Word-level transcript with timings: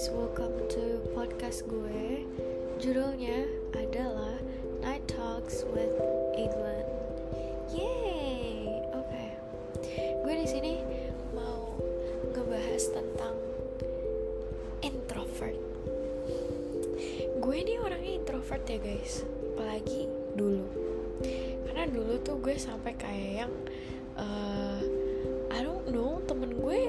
guys, 0.00 0.16
welcome 0.16 0.56
to 0.72 0.96
podcast 1.12 1.68
gue. 1.68 2.24
Judulnya 2.80 3.44
adalah 3.76 4.32
Night 4.80 5.04
Talks 5.04 5.68
with 5.76 5.92
Adlan. 6.40 6.88
Yay, 7.68 8.80
oke. 8.96 9.24
Gue 10.24 10.34
di 10.40 10.48
sini 10.48 10.80
mau 11.36 11.76
ngebahas 12.32 12.96
tentang 12.96 13.36
introvert. 14.80 15.60
Gue 17.36 17.60
ini 17.60 17.76
orangnya 17.76 18.24
introvert 18.24 18.64
ya 18.72 18.80
guys, 18.80 19.28
apalagi 19.52 20.08
dulu. 20.32 20.64
Karena 21.68 21.84
dulu 21.92 22.16
tuh 22.24 22.40
gue 22.40 22.56
sampai 22.56 22.96
kayak 22.96 23.32
yang 23.44 23.52
uh, 24.16 24.80
I 25.52 25.60
don't 25.60 25.92
know 25.92 26.24
temen 26.24 26.56
gue, 26.56 26.88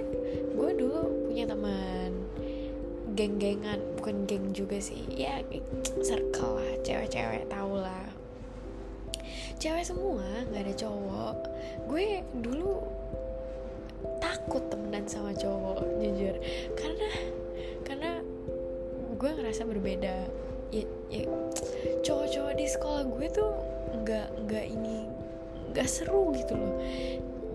gue 0.56 0.70
dulu 0.80 1.28
punya 1.28 1.44
teman 1.52 1.92
geng-gengan 3.16 3.80
bukan 4.00 4.26
geng 4.26 4.52
juga 4.56 4.80
sih. 4.80 5.04
Ya 5.12 5.44
circle 6.02 6.60
lah 6.60 6.74
cewek-cewek 6.86 7.48
tau 7.52 7.74
lah. 7.78 8.08
Cewek 9.62 9.86
semua 9.86 10.26
nggak 10.50 10.64
ada 10.66 10.76
cowok. 10.76 11.38
Gue 11.86 12.26
dulu 12.42 12.82
takut 14.18 14.64
temenan 14.72 15.06
sama 15.06 15.36
cowok 15.36 15.86
jujur. 16.02 16.36
Karena 16.74 17.10
karena 17.86 18.12
gue 19.16 19.30
ngerasa 19.30 19.68
berbeda. 19.68 20.16
Ya, 20.72 20.88
ya 21.12 21.28
cowok-cowok 22.00 22.54
di 22.56 22.66
sekolah 22.66 23.04
gue 23.04 23.28
tuh 23.28 23.52
nggak 23.92 24.28
nggak 24.48 24.66
ini 24.72 25.04
nggak 25.72 25.88
seru 25.88 26.32
gitu 26.36 26.56
loh 26.56 26.76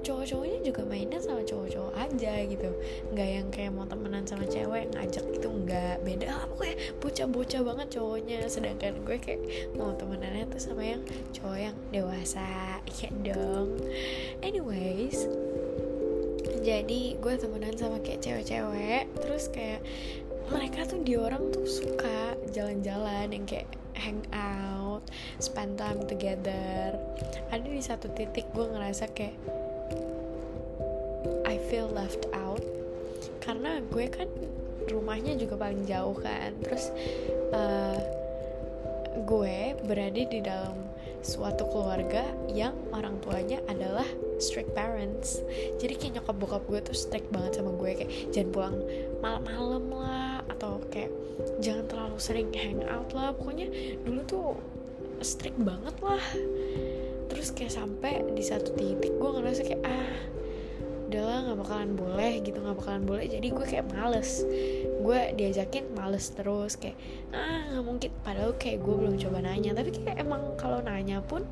cowok-cowoknya 0.06 0.58
juga 0.62 0.82
mainnya 0.86 1.18
sama 1.18 1.42
cowok-cowok 1.42 1.94
aja 1.98 2.32
gitu. 2.46 2.70
Nggak 3.10 3.28
yang 3.28 3.46
kayak 3.50 3.72
mau 3.74 3.86
temenan 3.90 4.22
sama 4.22 4.46
cewek 4.46 4.94
ngajak 4.94 5.24
gitu 5.34 5.48
nggak. 5.50 6.06
Beda 6.06 6.30
lah 6.30 6.46
pokoknya. 6.46 6.76
Bocah-bocah 7.02 7.62
banget 7.66 7.88
cowoknya. 7.98 8.38
Sedangkan 8.46 9.02
gue 9.02 9.18
kayak 9.18 9.42
mau 9.74 9.90
temenannya 9.98 10.46
tuh 10.46 10.62
sama 10.62 10.86
yang 10.86 11.02
cowok 11.34 11.58
yang 11.58 11.76
dewasa. 11.90 12.78
Ya 13.02 13.10
dong. 13.26 13.82
Anyways 14.46 15.26
jadi 16.66 17.14
gue 17.22 17.34
temenan 17.38 17.78
sama 17.78 18.02
kayak 18.02 18.22
cewek-cewek. 18.22 19.10
Terus 19.22 19.50
kayak 19.50 19.82
mereka 20.50 20.86
tuh 20.86 21.02
di 21.02 21.18
orang 21.18 21.50
tuh 21.50 21.66
suka 21.66 22.38
jalan-jalan 22.54 23.30
yang 23.34 23.46
kayak 23.46 23.70
hang 23.94 24.22
out, 24.34 25.02
spend 25.38 25.78
time 25.78 26.02
together. 26.06 26.94
Ada 27.50 27.66
di 27.66 27.82
satu 27.82 28.10
titik 28.14 28.50
gue 28.54 28.66
ngerasa 28.66 29.10
kayak 29.14 29.34
feel 31.66 31.90
left 31.90 32.26
out. 32.32 32.62
Karena 33.42 33.78
gue 33.92 34.06
kan 34.10 34.26
rumahnya 34.90 35.38
juga 35.38 35.58
paling 35.58 35.86
jauh 35.86 36.16
kan. 36.18 36.54
Terus 36.62 36.90
uh, 37.54 37.98
gue 39.26 39.74
berada 39.86 40.22
di 40.22 40.40
dalam 40.42 40.76
suatu 41.26 41.66
keluarga 41.66 42.22
yang 42.54 42.74
orang 42.94 43.18
tuanya 43.18 43.58
adalah 43.66 44.06
strict 44.38 44.70
parents. 44.78 45.42
Jadi 45.82 45.94
kayak 45.98 46.12
nyokap 46.22 46.36
bokap 46.38 46.62
gue 46.70 46.80
tuh 46.86 46.96
strict 46.96 47.30
banget 47.34 47.58
sama 47.58 47.74
gue. 47.74 47.90
Kayak 48.04 48.12
jangan 48.30 48.50
pulang 48.54 48.76
malam-malam 49.18 49.84
lah 49.90 50.34
atau 50.52 50.78
kayak 50.90 51.10
jangan 51.58 51.84
terlalu 51.90 52.18
sering 52.22 52.50
hang 52.54 52.82
out 52.86 53.10
lah. 53.10 53.34
Pokoknya 53.34 53.66
dulu 54.06 54.20
tuh 54.26 54.48
strict 55.24 55.58
banget 55.58 55.96
lah. 55.98 56.22
Terus 57.26 57.50
kayak 57.50 57.74
sampai 57.74 58.22
di 58.34 58.42
satu 58.46 58.70
titik 58.78 59.18
gue 59.18 59.30
ngerasa 59.34 59.62
kayak 59.66 59.82
ah 59.82 60.35
udahlah 61.06 61.38
nggak 61.46 61.58
bakalan 61.62 61.90
boleh 61.94 62.32
gitu 62.42 62.58
nggak 62.58 62.76
bakalan 62.76 63.02
boleh. 63.06 63.24
Jadi 63.30 63.46
gue 63.54 63.64
kayak 63.66 63.86
males. 63.94 64.42
Gue 65.02 65.20
diajakin 65.38 65.84
males 65.94 66.26
terus 66.34 66.74
kayak 66.74 66.98
ah 67.30 67.70
nggak 67.72 67.84
mungkin. 67.86 68.10
Padahal 68.26 68.52
kayak 68.58 68.82
gue 68.82 68.94
belum 68.94 69.14
coba 69.16 69.38
nanya. 69.42 69.72
Tapi 69.72 69.90
kayak 69.94 70.18
emang 70.18 70.58
kalau 70.58 70.82
nanya 70.82 71.22
pun 71.22 71.46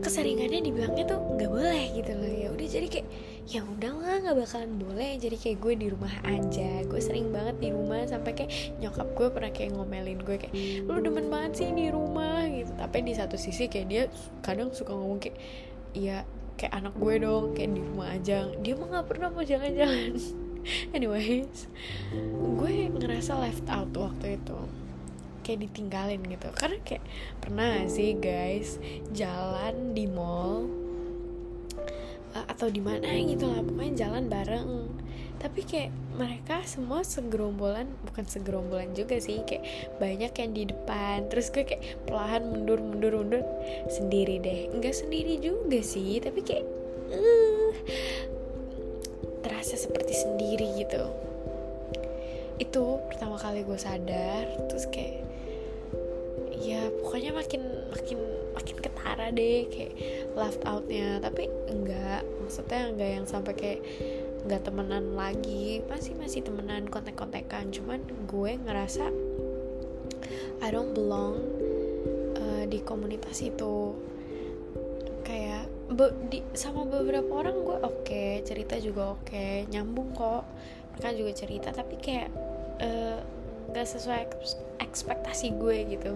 keseringannya 0.00 0.64
dibilangnya 0.64 1.04
tuh 1.04 1.18
nggak 1.18 1.50
boleh 1.50 1.84
gitu 1.94 2.12
loh. 2.14 2.30
Ya 2.30 2.48
udah 2.54 2.68
jadi 2.70 2.86
kayak 2.88 3.08
ya 3.50 3.60
udahlah 3.66 4.14
nggak 4.22 4.36
bakalan 4.42 4.72
boleh. 4.78 5.10
Jadi 5.18 5.36
kayak 5.38 5.58
gue 5.62 5.74
di 5.78 5.86
rumah 5.90 6.14
aja. 6.26 6.70
Gue 6.86 7.00
sering 7.02 7.30
banget 7.30 7.58
di 7.62 7.70
rumah 7.70 8.02
sampai 8.06 8.32
kayak 8.34 8.50
nyokap 8.82 9.08
gue 9.14 9.28
pernah 9.30 9.52
kayak 9.54 9.70
ngomelin 9.78 10.20
gue 10.22 10.36
kayak 10.38 10.54
lu 10.86 10.98
demen 11.02 11.26
banget 11.30 11.52
sih 11.62 11.68
di 11.70 11.86
rumah 11.90 12.46
gitu. 12.50 12.72
Tapi 12.74 12.98
di 13.06 13.12
satu 13.14 13.38
sisi 13.38 13.66
kayak 13.70 13.86
dia 13.86 14.02
kadang 14.42 14.74
suka 14.74 14.94
ngomong 14.94 15.22
kayak 15.22 15.36
iya 15.90 16.22
kayak 16.60 16.76
anak 16.76 16.92
gue 17.00 17.14
dong 17.24 17.56
kayak 17.56 17.72
di 17.72 17.80
rumah 17.80 18.12
aja. 18.12 18.52
Dia 18.60 18.76
mah 18.76 18.86
nggak 18.92 19.06
pernah 19.08 19.32
mau 19.32 19.40
jalan-jalan. 19.40 20.12
Anyways 20.94 21.72
gue 22.60 22.72
ngerasa 22.92 23.40
left 23.40 23.64
out 23.72 23.88
waktu 23.96 24.36
itu. 24.36 24.60
Kayak 25.40 25.72
ditinggalin 25.72 26.20
gitu. 26.28 26.52
Karena 26.52 26.76
kayak 26.84 27.04
pernah 27.40 27.88
sih 27.88 28.12
guys 28.20 28.76
jalan 29.16 29.96
di 29.96 30.04
mall 30.04 30.68
uh, 32.36 32.44
atau 32.44 32.68
di 32.68 32.84
mana 32.84 33.08
gitu 33.24 33.48
lah. 33.48 33.64
Pokoknya 33.64 33.94
jalan 33.96 34.28
bareng 34.28 34.99
tapi 35.40 35.64
kayak 35.64 35.90
mereka 36.20 36.60
semua 36.68 37.00
segerombolan 37.00 37.88
bukan 38.04 38.28
segerombolan 38.28 38.92
juga 38.92 39.16
sih 39.16 39.40
kayak 39.48 39.64
banyak 39.96 40.32
yang 40.36 40.52
di 40.52 40.64
depan. 40.68 41.32
Terus 41.32 41.48
gue 41.48 41.64
kayak 41.64 42.04
perlahan 42.04 42.44
mundur 42.44 42.76
mundur 42.76 43.16
mundur. 43.16 43.42
Sendiri 43.88 44.36
deh. 44.36 44.68
Nggak 44.68 45.00
sendiri 45.00 45.40
juga 45.40 45.80
sih 45.80 46.20
tapi 46.20 46.44
kayak 46.44 46.68
uh, 47.16 47.72
terasa 49.40 49.80
seperti 49.80 50.12
sendiri 50.12 50.76
gitu. 50.76 51.08
Itu 52.60 53.00
pertama 53.08 53.40
kali 53.40 53.64
gue 53.64 53.80
sadar 53.80 54.44
terus 54.68 54.84
kayak 54.92 55.24
ya 56.60 56.92
pokoknya 57.00 57.32
makin 57.32 57.64
makin 57.88 58.20
makin 58.52 58.76
ketara 58.76 59.32
deh 59.32 59.64
kayak 59.72 59.96
left 60.36 60.60
outnya. 60.68 61.16
Tapi 61.24 61.48
enggak 61.72 62.28
maksudnya 62.44 62.92
enggak 62.92 63.10
yang 63.16 63.24
sampai 63.24 63.56
kayak 63.56 63.80
nggak 64.46 64.62
temenan 64.64 65.12
lagi 65.16 65.84
masih 65.88 66.16
masih 66.16 66.40
temenan 66.44 66.88
kontek-kontekan. 66.88 67.68
Cuman 67.72 68.00
gue 68.28 68.56
ngerasa 68.56 69.12
I 70.60 70.68
don't 70.68 70.92
belong 70.92 71.40
uh, 72.36 72.64
di 72.68 72.80
komunitas 72.84 73.40
itu. 73.44 73.96
Kayak 75.24 75.70
be, 75.92 76.10
di, 76.32 76.42
sama 76.56 76.84
beberapa 76.88 77.30
orang 77.30 77.56
gue 77.62 77.78
oke 77.80 78.02
okay, 78.02 78.42
cerita 78.42 78.80
juga 78.80 79.14
oke 79.16 79.28
okay, 79.28 79.68
nyambung 79.68 80.12
kok. 80.16 80.44
Mereka 80.96 81.16
juga 81.16 81.32
cerita 81.36 81.68
tapi 81.72 81.96
kayak 82.00 82.28
nggak 83.70 83.86
uh, 83.86 83.90
sesuai 83.90 84.22
ekspektasi 84.80 85.56
gue 85.56 85.76
gitu. 85.96 86.12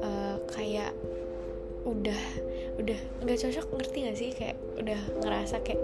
Uh, 0.00 0.38
kayak 0.54 0.94
udah 1.86 2.22
udah 2.82 2.98
nggak 3.22 3.38
cocok 3.38 3.66
ngerti 3.78 3.98
gak 4.10 4.18
sih? 4.18 4.30
Kayak 4.34 4.58
udah 4.78 5.00
ngerasa 5.22 5.62
kayak 5.62 5.82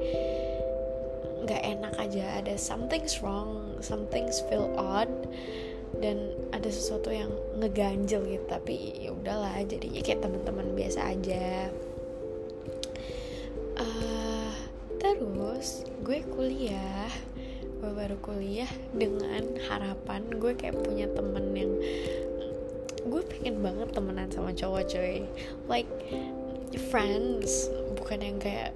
nggak 1.45 1.63
enak 1.63 1.95
aja. 1.99 2.43
Ada 2.43 2.55
something's 2.57 3.21
wrong 3.21 3.79
something's 3.83 4.41
feel 4.47 4.71
odd 4.79 5.11
dan 5.99 6.33
ada 6.55 6.71
sesuatu 6.71 7.11
yang 7.13 7.31
ngeganjel 7.59 8.25
gitu. 8.27 8.47
Tapi 8.49 9.03
ya 9.03 9.11
udahlah 9.13 9.61
jadinya 9.67 10.01
kayak 10.01 10.23
teman-teman 10.23 10.69
biasa 10.73 11.01
aja. 11.13 11.69
Uh, 13.77 14.53
terus 15.01 15.83
gue 16.07 16.23
kuliah 16.31 17.11
gue 17.83 17.91
baru 17.91 18.15
kuliah 18.23 18.71
dengan 18.95 19.59
harapan 19.67 20.23
gue 20.39 20.55
kayak 20.55 20.79
punya 20.87 21.11
temen 21.11 21.51
yang 21.51 21.73
gue 23.03 23.23
pengen 23.27 23.59
banget 23.59 23.91
temenan 23.91 24.31
sama 24.31 24.55
cowok 24.55 24.87
coy. 24.87 25.27
Like 25.67 25.91
friends 26.95 27.67
bukan 27.99 28.23
yang 28.23 28.39
kayak 28.39 28.71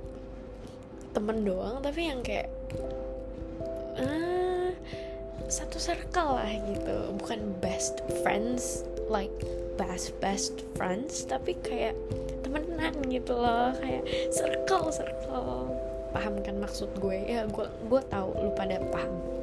temen 1.16 1.48
doang 1.48 1.80
tapi 1.80 2.12
yang 2.12 2.20
kayak 2.20 2.52
uh, 3.96 4.68
satu 5.48 5.80
circle 5.80 6.36
lah 6.36 6.52
gitu. 6.68 7.16
Bukan 7.16 7.56
best 7.64 8.04
friends 8.20 8.84
like 9.08 9.32
best 9.80 10.12
best 10.20 10.60
friends 10.76 11.24
tapi 11.24 11.56
kayak 11.64 11.96
temenan 12.44 12.92
gitu 13.08 13.32
loh. 13.32 13.72
Kayak 13.80 14.04
circle 14.28 14.92
circle. 14.92 15.72
Paham 16.12 16.44
kan 16.44 16.60
maksud 16.60 16.92
gue? 17.00 17.16
Ya 17.24 17.48
gue 17.48 17.64
gue 17.64 18.00
tahu 18.12 18.28
lu 18.36 18.52
pada 18.52 18.76
paham 18.92 19.35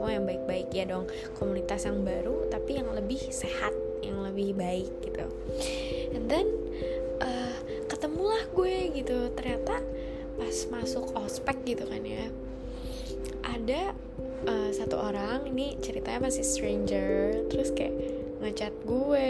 semua 0.00 0.16
yang 0.16 0.24
baik-baik 0.24 0.72
ya 0.72 0.88
dong. 0.88 1.04
Komunitas 1.36 1.84
yang 1.84 2.00
baru 2.00 2.48
tapi 2.48 2.80
yang 2.80 2.88
lebih 2.96 3.20
sehat 3.28 3.76
yang 4.00 4.24
lebih 4.24 4.56
baik 4.56 4.88
gitu. 5.04 5.28
And 6.16 6.24
then 6.24 6.48
uh, 7.20 7.52
ketemulah 7.84 8.48
gue 8.56 8.96
gitu. 8.96 9.28
Ternyata 9.36 9.84
pas 10.40 10.56
masuk 10.72 11.12
ospek 11.20 11.76
gitu 11.76 11.84
kan 11.84 12.00
ya 12.00 12.32
ada 13.44 13.92
uh, 14.48 14.72
satu 14.72 14.96
orang 14.96 15.44
ini 15.52 15.76
ceritanya 15.84 16.32
masih 16.32 16.48
stranger 16.48 17.44
terus 17.52 17.68
kayak 17.76 17.92
ngechat 18.40 18.72
gue 18.88 19.28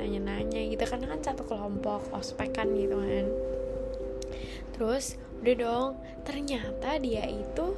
nanya-nanya 0.00 0.64
gitu. 0.64 0.80
Karena 0.80 1.12
kan 1.12 1.20
satu 1.20 1.44
kelompok 1.44 2.08
ospek 2.16 2.56
kan 2.56 2.72
gitu 2.72 2.96
kan. 3.04 3.28
Terus 4.80 5.20
udah 5.44 5.56
dong. 5.60 5.90
Ternyata 6.24 6.96
dia 7.04 7.28
itu 7.28 7.76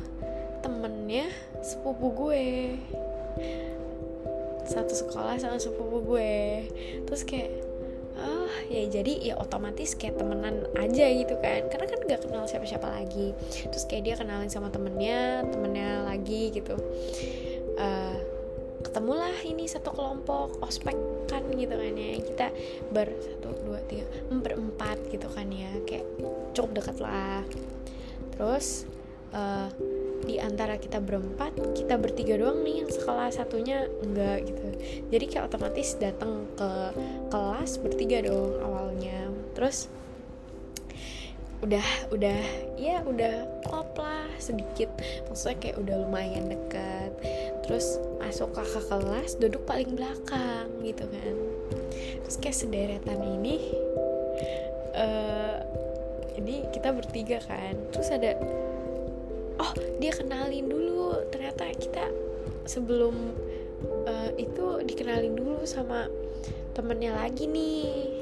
temennya 0.69 1.33
sepupu 1.65 2.13
gue. 2.13 2.77
Satu 4.69 4.93
sekolah 4.93 5.41
sama 5.41 5.57
sepupu 5.57 6.05
gue. 6.05 6.69
Terus 7.09 7.25
kayak 7.25 7.65
ah 8.19 8.51
ya 8.67 8.83
jadi 8.91 9.33
ya 9.33 9.35
otomatis 9.39 9.97
kayak 9.97 10.21
temenan 10.21 10.69
aja 10.77 11.09
gitu 11.09 11.33
kan. 11.41 11.65
Karena 11.73 11.87
kan 11.89 11.99
nggak 12.05 12.21
kenal 12.29 12.45
siapa-siapa 12.45 12.85
lagi. 12.85 13.33
Terus 13.65 13.89
kayak 13.89 14.03
dia 14.05 14.15
kenalin 14.21 14.53
sama 14.53 14.69
temennya 14.69 15.49
temennya 15.49 16.05
lagi 16.05 16.53
gitu. 16.53 16.77
Uh, 17.81 18.21
ketemulah 18.85 19.33
ini 19.49 19.65
satu 19.65 19.91
kelompok 19.97 20.61
ospek 20.61 20.95
kan 21.33 21.49
gitu 21.57 21.73
kan 21.73 21.95
ya. 21.97 22.21
Kita 22.21 22.47
ber 22.93 23.09
satu 23.17 23.57
dua 23.65 23.81
tiga 23.89 24.05
berempat 24.29 25.01
gitu 25.09 25.33
kan 25.33 25.49
ya. 25.49 25.73
Kayak 25.89 26.05
cukup 26.53 26.71
dekat 26.77 27.01
lah. 27.01 27.41
Terus 28.37 28.85
uh, 29.33 29.73
di 30.27 30.43
antara 30.43 30.81
kita 30.81 30.99
berempat 30.99 31.55
kita 31.79 31.95
bertiga 31.95 32.35
doang 32.41 32.67
nih 32.67 32.83
yang 32.83 32.91
sekolah 32.91 33.31
satunya 33.31 33.87
enggak 34.03 34.51
gitu. 34.51 34.67
Jadi 35.15 35.25
kayak 35.31 35.47
otomatis 35.53 35.95
datang 35.99 36.49
ke 36.59 36.71
kelas 37.31 37.79
bertiga 37.79 38.27
dong 38.27 38.59
awalnya. 38.63 39.31
Terus 39.55 39.87
udah 41.59 41.87
udah 42.15 42.39
ya 42.79 43.03
udah 43.03 43.47
klop 43.67 43.95
lah 43.99 44.27
sedikit. 44.39 44.91
Maksudnya 45.27 45.59
kayak 45.59 45.77
udah 45.83 45.97
lumayan 46.07 46.51
dekat 46.51 47.11
terus 47.67 48.01
masuk 48.17 48.49
kakak 48.57 48.89
kelas 48.89 49.37
duduk 49.37 49.63
paling 49.69 49.93
belakang 49.95 50.67
gitu 50.83 51.05
kan. 51.05 51.35
Terus 52.25 52.37
kayak 52.41 52.57
sederetan 52.57 53.21
ini 53.23 53.75
uh, 54.97 55.61
ini 56.39 56.65
kita 56.71 56.95
bertiga 56.95 57.43
kan. 57.45 57.75
Terus 57.91 58.09
ada 58.15 58.39
oh 59.69 59.75
dia 60.01 60.13
kenalin 60.17 60.67
dulu. 60.67 61.29
Ternyata 61.29 61.69
kita 61.77 62.09
sebelum 62.65 63.15
uh, 64.09 64.31
itu 64.41 64.83
dikenalin 64.85 65.37
dulu 65.37 65.65
sama 65.69 66.09
temennya 66.73 67.17
lagi 67.17 67.45
nih. 67.45 68.17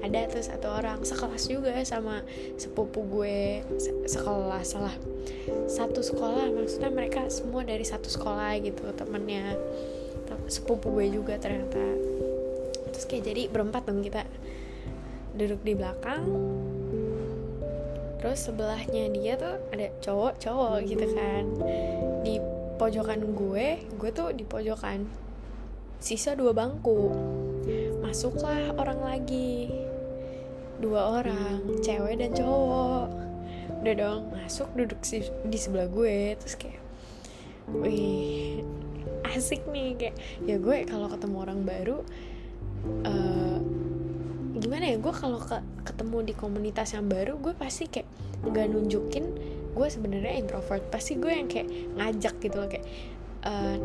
Ada 0.00 0.32
tuh 0.32 0.44
satu 0.44 0.68
orang 0.72 1.04
sekelas 1.04 1.44
juga 1.44 1.76
sama 1.84 2.24
sepupu 2.56 3.04
gue 3.04 3.60
sekolah 4.08 4.64
salah 4.64 4.96
satu 5.68 6.00
sekolah 6.00 6.48
maksudnya 6.56 6.88
mereka 6.88 7.28
semua 7.28 7.68
dari 7.68 7.84
satu 7.84 8.08
sekolah 8.08 8.56
gitu 8.64 8.88
temennya. 8.96 9.56
Sepupu 10.48 10.94
gue 10.96 11.10
juga 11.12 11.36
ternyata. 11.36 11.84
Terus 12.90 13.04
kayak 13.06 13.24
jadi 13.28 13.42
berempat 13.52 13.86
dong 13.86 14.00
kita. 14.00 14.24
Duduk 15.36 15.60
di 15.62 15.76
belakang 15.76 16.24
terus 18.20 18.44
sebelahnya 18.44 19.08
dia 19.16 19.40
tuh 19.40 19.56
ada 19.72 19.88
cowok 20.04 20.36
cowok 20.36 20.76
gitu 20.84 21.06
kan. 21.16 21.44
Di 22.20 22.36
pojokan 22.76 23.32
gue 23.32 23.80
gue 23.96 24.10
tuh 24.12 24.36
di 24.36 24.44
pojokan 24.44 25.08
sisa 25.96 26.36
dua 26.36 26.52
bangku. 26.52 27.16
Masuklah 28.04 28.76
orang 28.76 29.00
lagi. 29.00 29.72
Dua 30.84 31.24
orang 31.24 31.80
cewek 31.80 32.20
dan 32.20 32.36
cowok. 32.36 33.08
Udah 33.80 33.94
dong 33.96 34.22
masuk 34.36 34.68
duduk 34.76 35.00
di 35.48 35.56
sebelah 35.56 35.88
gue. 35.88 36.36
Terus 36.44 36.56
kayak 36.60 36.80
wih 37.72 38.60
asik 39.32 39.64
nih. 39.72 39.96
Kayak 39.96 40.16
ya 40.44 40.60
gue 40.60 40.76
kalau 40.84 41.08
ketemu 41.08 41.36
orang 41.40 41.60
baru 41.64 42.04
uh, 43.08 43.58
gimana 44.60 44.92
ya 44.92 44.96
gue 45.00 45.14
kalau 45.16 45.40
ke, 45.40 45.56
ketemu 45.88 46.30
di 46.30 46.34
komunitas 46.36 46.92
yang 46.92 47.08
baru 47.08 47.40
gue 47.40 47.56
pasti 47.56 47.88
kayak 47.88 48.06
nggak 48.44 48.66
nunjukin 48.68 49.24
gue 49.70 49.88
sebenarnya 49.88 50.34
introvert. 50.36 50.84
Pasti 50.90 51.16
gue 51.16 51.30
yang 51.30 51.48
kayak 51.48 51.68
ngajak 51.96 52.34
gitu 52.42 52.56
loh 52.58 52.68
kayak 52.68 52.86
uh, 53.46 53.76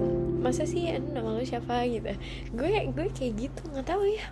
masa 0.41 0.67
sih 0.67 0.91
nama 0.91 1.31
lo 1.31 1.41
siapa? 1.45 1.85
gitu. 1.87 2.11
Gue 2.57 2.91
gue 2.91 3.05
kayak 3.13 3.33
gitu 3.39 3.61
nggak 3.71 3.87
tahu 3.87 4.03
ya. 4.09 4.25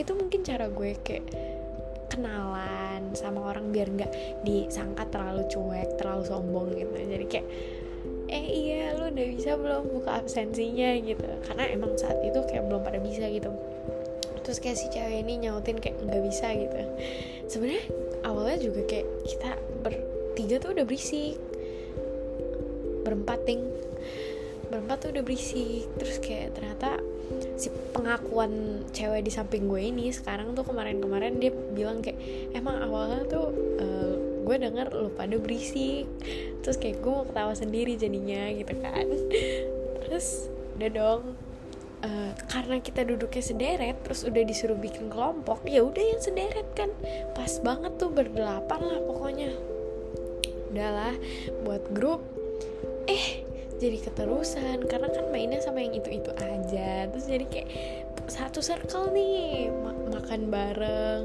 Itu 0.00 0.16
mungkin 0.16 0.40
cara 0.46 0.70
gue 0.70 0.90
kayak 1.02 1.26
kenalan 2.08 3.10
sama 3.18 3.50
orang 3.50 3.74
biar 3.74 3.90
nggak 3.90 4.12
disangka 4.46 5.10
terlalu 5.10 5.44
cuek 5.50 5.98
terlalu 5.98 6.22
sombong 6.24 6.68
gitu. 6.78 6.94
Jadi 6.94 7.26
kayak 7.28 7.48
eh 8.24 8.46
iya 8.46 8.96
lu 8.96 9.12
udah 9.12 9.26
bisa 9.36 9.58
belum 9.58 9.90
buka 9.92 10.22
absensinya? 10.22 10.96
gitu. 11.02 11.26
Karena 11.44 11.68
emang 11.68 11.98
saat 11.98 12.22
itu 12.22 12.40
kayak 12.46 12.64
belum 12.70 12.80
pada 12.86 13.02
bisa 13.02 13.26
gitu 13.28 13.50
terus 14.44 14.60
kayak 14.60 14.76
si 14.76 14.86
cewek 14.92 15.24
ini 15.24 15.48
nyautin 15.48 15.80
kayak 15.80 15.96
nggak 16.04 16.22
bisa 16.22 16.52
gitu. 16.52 16.76
Sebenarnya 17.48 17.84
awalnya 18.28 18.58
juga 18.60 18.84
kayak 18.84 19.08
kita 19.24 19.50
bertiga 19.80 20.56
tuh 20.60 20.70
udah 20.76 20.84
berisik. 20.84 21.40
Berempat 23.02 23.40
ting. 23.48 23.64
Berempat 24.68 24.96
tuh 25.00 25.10
udah 25.16 25.24
berisik. 25.24 25.88
Terus 25.96 26.16
kayak 26.20 26.54
ternyata 26.60 27.00
si 27.56 27.72
pengakuan 27.96 28.84
cewek 28.92 29.24
di 29.24 29.32
samping 29.32 29.64
gue 29.64 29.80
ini 29.80 30.12
sekarang 30.12 30.52
tuh 30.52 30.68
kemarin-kemarin 30.68 31.40
dia 31.40 31.48
bilang 31.72 32.04
kayak 32.04 32.20
emang 32.52 32.84
awalnya 32.84 33.24
tuh 33.24 33.48
uh, 33.80 34.14
gue 34.44 34.56
denger 34.60 34.92
lu 34.92 35.08
pada 35.16 35.40
berisik. 35.40 36.04
Terus 36.60 36.76
kayak 36.76 37.00
gue 37.00 37.12
mau 37.12 37.24
ketawa 37.24 37.56
sendiri 37.56 37.96
jadinya 37.96 38.52
gitu 38.52 38.76
kan. 38.84 39.08
Terus 40.04 40.52
udah 40.76 40.90
dong 40.90 41.22
uh, 42.04 42.30
karena 42.52 42.76
kita 42.84 43.02
duduknya 43.02 43.42
sederet 43.42 43.96
terus 44.04 44.22
udah 44.28 44.42
disuruh 44.44 44.76
bikin 44.76 45.08
kelompok 45.08 45.64
ya 45.64 45.80
udah 45.80 46.04
yang 46.04 46.20
sederet 46.20 46.68
kan. 46.76 46.92
Pas 47.32 47.50
banget 47.64 47.96
tuh 47.96 48.12
berdelapan 48.12 48.80
lah 48.84 49.00
pokoknya. 49.08 49.50
Udahlah 50.70 51.14
buat 51.64 51.82
grup 51.96 52.20
eh 53.08 53.42
jadi 53.80 53.98
keterusan. 54.04 54.84
Karena 54.84 55.08
kan 55.10 55.32
mainnya 55.32 55.64
sama 55.64 55.80
yang 55.80 55.96
itu 55.96 56.12
itu 56.12 56.30
aja. 56.36 57.08
Terus 57.08 57.26
jadi 57.26 57.46
kayak 57.48 57.68
satu 58.28 58.60
circle 58.60 59.12
nih 59.12 59.68
ma 59.72 59.92
makan 60.16 60.48
bareng 60.48 61.22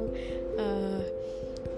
uh, 0.59 1.01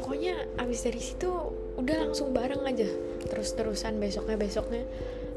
pokoknya 0.01 0.33
abis 0.57 0.89
dari 0.89 1.01
situ 1.01 1.29
udah 1.77 1.95
langsung 2.09 2.31
bareng 2.31 2.61
aja. 2.69 2.87
Terus 3.25 3.53
terusan 3.57 3.97
besoknya 3.97 4.37
besoknya 4.37 4.85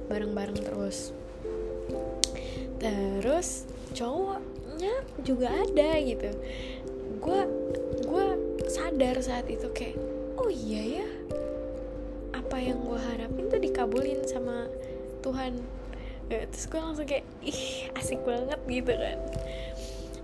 bareng 0.05 0.37
bareng 0.37 0.61
terus 0.61 1.17
terus 2.85 3.65
cowoknya 3.97 4.95
juga 5.25 5.49
ada 5.49 5.97
gitu. 6.05 6.29
Gue 7.25 7.41
gue 8.05 8.27
sadar 8.69 9.17
saat 9.25 9.49
itu 9.49 9.65
kayak 9.73 9.97
oh 10.37 10.53
iya 10.53 11.01
ya 11.01 11.09
apa 12.37 12.61
yang 12.61 12.85
gue 12.85 13.01
harapin 13.01 13.49
tuh 13.49 13.61
dikabulin 13.61 14.21
sama 14.29 14.69
Tuhan. 15.25 15.57
Ya, 16.29 16.45
terus 16.49 16.69
gue 16.69 16.81
langsung 16.81 17.09
kayak 17.09 17.25
ih 17.45 17.89
asik 17.97 18.21
banget 18.25 18.61
gitu 18.69 18.93
kan. 18.93 19.19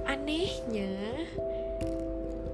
Anehnya 0.04 0.92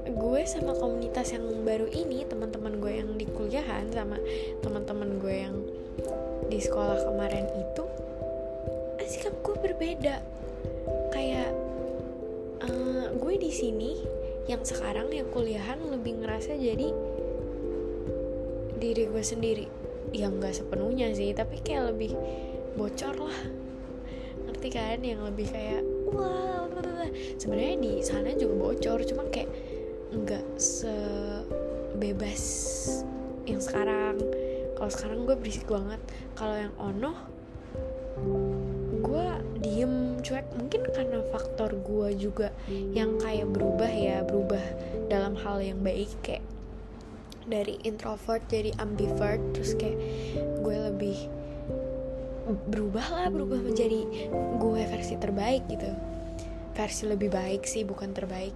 gue 0.07 0.41
sama 0.47 0.73
komunitas 0.79 1.35
yang 1.35 1.45
baru 1.67 1.91
ini 1.91 2.23
teman-teman 2.31 2.79
gue 2.79 2.93
yang 3.03 3.11
di 3.19 3.27
kuliahan 3.27 3.91
sama 3.91 4.19
teman-teman 4.63 5.19
gue 5.19 5.35
yang 5.35 5.57
di 6.47 6.63
sekolah 6.63 7.03
kemarin 7.11 7.47
itu 7.59 7.85
sikap 9.07 9.35
gue 9.41 9.57
berbeda. 9.59 10.23
Kayak 11.15 11.51
uh, 12.67 13.15
gue 13.15 13.35
di 13.39 13.51
sini 13.55 14.03
yang 14.47 14.63
sekarang 14.63 15.11
yang 15.11 15.27
kuliahan 15.31 15.79
lebih 15.91 16.23
ngerasa 16.23 16.55
jadi 16.59 16.91
diri 18.77 19.05
gue 19.09 19.25
sendiri. 19.25 19.67
Yang 20.15 20.33
nggak 20.39 20.55
sepenuhnya 20.55 21.11
sih 21.15 21.33
tapi 21.35 21.63
kayak 21.63 21.95
lebih 21.95 22.13
bocor 22.75 23.15
lah. 23.17 23.41
Ngerti 24.47 24.69
kan? 24.71 24.99
Yang 25.03 25.21
lebih 25.33 25.47
kayak 25.51 25.83
wah 26.11 26.57
sebenarnya 27.37 27.77
di 27.81 27.93
sana 28.05 28.35
juga 28.37 28.55
bocor 28.71 28.99
cuma 29.07 29.25
kayak 29.33 29.49
nggak 30.13 30.45
sebebas 30.59 32.43
yang 33.47 33.63
sekarang. 33.63 34.19
Kalau 34.77 34.91
sekarang 34.93 35.25
gue 35.25 35.37
berisik 35.39 35.67
banget. 35.71 36.01
Kalau 36.37 36.57
yang 36.57 36.75
ono 36.77 37.13
gue 39.07 39.27
diem 39.63 40.19
cuek. 40.21 40.47
Mungkin 40.59 40.83
karena 40.91 41.23
faktor 41.31 41.79
gue 41.79 42.09
juga 42.19 42.51
yang 42.93 43.23
kayak 43.23 43.47
berubah 43.55 43.91
ya 43.91 44.27
berubah 44.27 44.63
dalam 45.07 45.39
hal 45.39 45.63
yang 45.63 45.79
baik. 45.81 46.11
Kayak 46.27 46.43
dari 47.47 47.79
introvert 47.87 48.43
jadi 48.51 48.75
ambivert 48.83 49.39
terus 49.55 49.79
kayak 49.79 50.03
gue 50.67 50.77
lebih 50.91 51.19
berubah 52.47 53.07
lah 53.11 53.27
berubah 53.31 53.59
menjadi 53.63 54.03
gue 54.59 54.83
versi 54.91 55.15
terbaik 55.19 55.71
gitu. 55.71 55.91
Versi 56.75 57.03
lebih 57.07 57.31
baik 57.31 57.63
sih 57.65 57.87
bukan 57.87 58.11
terbaik. 58.11 58.55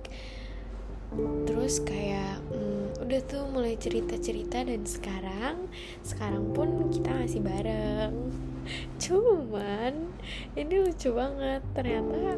Terus 1.47 1.83
kayak 1.83 2.39
hmm, 2.51 3.03
udah 3.03 3.21
tuh 3.27 3.43
mulai 3.51 3.75
cerita 3.75 4.15
cerita 4.19 4.63
dan 4.63 4.87
sekarang 4.87 5.67
sekarang 6.07 6.55
pun 6.55 6.91
kita 6.95 7.11
masih 7.11 7.43
bareng 7.43 8.15
cuman 8.99 10.11
ini 10.57 10.75
lucu 10.83 11.15
banget. 11.15 11.63
Ternyata 11.77 12.37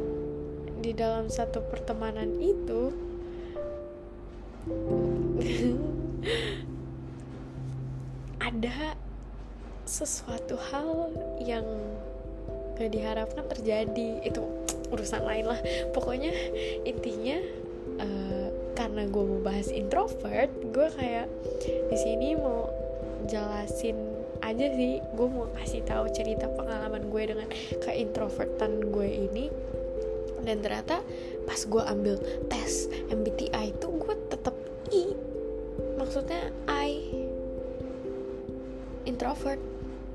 di 0.83 0.93
dalam 0.95 1.31
satu 1.31 1.61
pertemanan 1.71 2.41
itu 2.43 2.93
ada 8.49 8.95
sesuatu 9.83 10.55
hal 10.71 11.11
yang 11.43 11.67
gak 12.79 12.95
diharapkan 12.95 13.51
terjadi. 13.51 14.23
Itu 14.23 14.47
urusan 14.93 15.25
lain 15.25 15.49
lah. 15.49 15.59
Pokoknya 15.91 16.31
intinya 16.85 17.41
uh, 18.01 18.49
karena 18.73 19.05
gue 19.09 19.25
mau 19.25 19.41
bahas 19.45 19.69
introvert 19.69 20.49
gue 20.73 20.89
kayak 20.97 21.29
di 21.93 21.97
sini 21.97 22.37
mau 22.37 22.73
jelasin 23.29 23.97
aja 24.43 24.67
sih 24.75 24.99
gue 24.99 25.29
mau 25.31 25.47
kasih 25.55 25.87
tahu 25.87 26.11
cerita 26.11 26.51
pengalaman 26.51 27.09
gue 27.09 27.23
dengan 27.31 27.49
introvertan 27.95 28.91
gue 28.91 29.09
ini. 29.09 29.47
Dan 30.43 30.59
ternyata 30.59 30.99
pas 31.47 31.61
gue 31.63 31.83
ambil 31.87 32.19
tes 32.51 32.91
MBTI 33.15 33.71
itu 33.71 33.87
gue 33.87 34.15
tetap 34.27 34.55
I 34.91 35.15
maksudnya 35.95 36.51
I 36.67 36.99
introvert. 39.07 39.63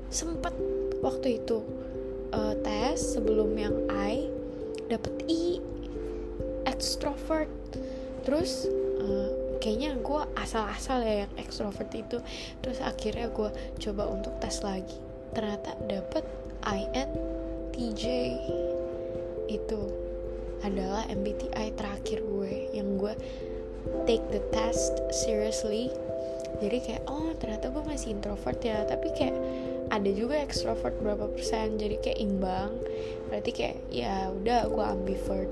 Sempet 0.08 0.52
waktu 1.04 1.40
itu 1.40 1.64
uh, 2.32 2.54
tes 2.60 2.96
sebelum 2.96 3.56
yang 3.56 3.76
I 3.88 4.28
dapet 4.88 5.24
I 5.28 5.60
extrovert. 6.68 7.48
Terus 8.24 8.68
uh, 9.00 9.32
kayaknya 9.58 9.98
gue 9.98 10.22
asal-asal 10.38 11.02
ya 11.02 11.26
yang 11.26 11.32
extrovert 11.38 11.90
itu. 11.94 12.18
Terus 12.62 12.78
akhirnya 12.82 13.28
gue 13.30 13.50
coba 13.82 14.08
untuk 14.08 14.34
tes 14.38 14.62
lagi. 14.62 14.96
Ternyata 15.34 15.76
dapet 15.86 16.24
INTJ 16.64 18.02
itu 19.48 19.80
adalah 20.66 21.06
MBTI 21.06 21.78
terakhir 21.78 22.18
gue 22.26 22.74
yang 22.74 22.98
gue 22.98 23.14
take 24.06 24.24
the 24.34 24.42
test 24.50 24.98
seriously. 25.14 25.92
Jadi 26.58 26.78
kayak 26.82 27.02
oh 27.06 27.30
ternyata 27.38 27.70
gue 27.70 27.82
masih 27.84 28.16
introvert 28.16 28.58
ya. 28.64 28.82
Tapi 28.88 29.12
kayak 29.14 29.36
ada 29.88 30.10
juga 30.12 30.40
extrovert 30.40 30.96
berapa 30.98 31.30
persen. 31.30 31.78
Jadi 31.78 32.00
kayak 32.02 32.18
imbang. 32.18 32.72
Berarti 33.28 33.50
kayak 33.52 33.76
ya 33.92 34.32
udah 34.32 34.66
gue 34.66 34.84
ambivert. 34.84 35.50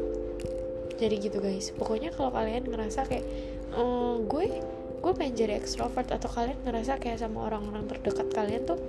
Jadi 0.96 1.14
gitu 1.20 1.38
guys. 1.44 1.70
Pokoknya 1.76 2.10
kalau 2.16 2.32
kalian 2.32 2.72
ngerasa 2.72 3.04
kayak 3.04 3.25
oh, 3.76 4.21
gue 4.25 4.61
gue 4.97 5.12
pengen 5.14 5.35
jadi 5.38 5.54
extrovert 5.61 6.11
atau 6.11 6.26
kalian 6.26 6.59
ngerasa 6.66 6.99
kayak 6.99 7.23
sama 7.23 7.47
orang-orang 7.47 7.87
terdekat 7.87 8.26
kalian 8.35 8.66
tuh 8.66 8.80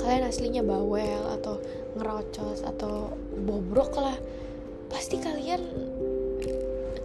kalian 0.00 0.24
aslinya 0.30 0.62
bawel 0.62 1.26
atau 1.36 1.58
ngerocos 1.98 2.62
atau 2.62 3.12
bobrok 3.34 3.98
lah. 3.98 4.16
Pasti 4.86 5.18
kalian 5.18 5.58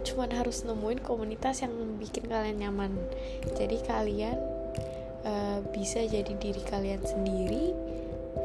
cuman 0.06 0.30
harus 0.34 0.62
nemuin 0.62 1.02
komunitas 1.02 1.66
yang 1.66 1.74
bikin 1.98 2.30
kalian 2.30 2.62
nyaman. 2.62 2.94
Jadi 3.58 3.82
kalian 3.82 4.38
uh, 5.26 5.58
bisa 5.74 6.06
jadi 6.06 6.32
diri 6.38 6.62
kalian 6.62 7.02
sendiri 7.02 7.74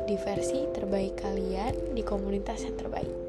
di 0.07 0.15
versi 0.19 0.65
terbaik 0.71 1.19
kalian 1.19 1.95
di 1.95 2.03
komunitas 2.03 2.63
yang 2.63 2.75
terbaik 2.79 3.26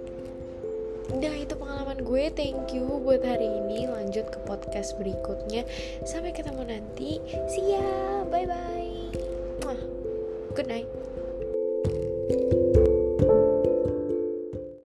Udah 1.09 1.35
itu 1.35 1.55
pengalaman 1.57 2.05
gue. 2.05 2.29
Thank 2.33 2.77
you 2.77 2.85
buat 3.01 3.25
hari 3.25 3.49
ini. 3.49 3.89
Lanjut 3.89 4.29
ke 4.29 4.39
podcast 4.45 4.97
berikutnya. 5.01 5.65
Sampai 6.05 6.37
ketemu 6.37 6.69
nanti. 6.69 7.23
See 7.49 7.73
ya. 7.73 8.23
Bye 8.29 8.45
bye 8.45 9.09
Good 10.59 10.67
night 10.67 11.08